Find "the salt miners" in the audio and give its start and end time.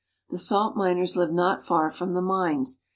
0.31-1.15